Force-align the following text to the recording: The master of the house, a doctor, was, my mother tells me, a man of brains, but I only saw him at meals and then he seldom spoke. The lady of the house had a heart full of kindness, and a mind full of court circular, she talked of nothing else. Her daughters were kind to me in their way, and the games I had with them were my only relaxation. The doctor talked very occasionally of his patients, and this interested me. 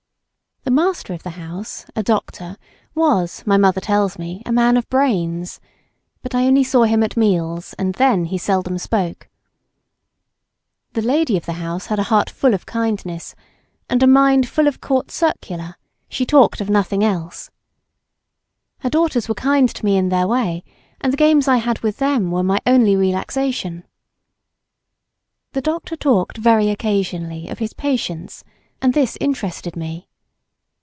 The 0.63 0.75
master 0.85 1.11
of 1.13 1.23
the 1.23 1.31
house, 1.31 1.85
a 1.95 2.03
doctor, 2.03 2.55
was, 2.93 3.43
my 3.47 3.57
mother 3.57 3.81
tells 3.81 4.19
me, 4.19 4.43
a 4.45 4.51
man 4.51 4.77
of 4.77 4.87
brains, 4.89 5.59
but 6.21 6.35
I 6.35 6.45
only 6.45 6.63
saw 6.63 6.83
him 6.83 7.01
at 7.01 7.17
meals 7.17 7.73
and 7.79 7.95
then 7.95 8.25
he 8.25 8.37
seldom 8.37 8.77
spoke. 8.77 9.27
The 10.93 11.01
lady 11.01 11.35
of 11.35 11.47
the 11.47 11.53
house 11.53 11.87
had 11.87 11.97
a 11.97 12.03
heart 12.03 12.29
full 12.29 12.53
of 12.53 12.67
kindness, 12.67 13.33
and 13.89 14.03
a 14.03 14.07
mind 14.07 14.47
full 14.47 14.67
of 14.67 14.79
court 14.79 15.09
circular, 15.09 15.75
she 16.07 16.27
talked 16.27 16.61
of 16.61 16.69
nothing 16.69 17.03
else. 17.03 17.49
Her 18.79 18.89
daughters 18.89 19.27
were 19.27 19.35
kind 19.35 19.67
to 19.67 19.83
me 19.83 19.97
in 19.97 20.09
their 20.09 20.27
way, 20.27 20.63
and 21.01 21.11
the 21.11 21.17
games 21.17 21.47
I 21.47 21.57
had 21.57 21.79
with 21.79 21.97
them 21.97 22.29
were 22.29 22.43
my 22.43 22.61
only 22.67 22.95
relaxation. 22.95 23.83
The 25.53 25.61
doctor 25.61 25.95
talked 25.95 26.37
very 26.37 26.69
occasionally 26.69 27.49
of 27.49 27.57
his 27.59 27.73
patients, 27.73 28.43
and 28.79 28.93
this 28.93 29.17
interested 29.19 29.75
me. 29.75 30.07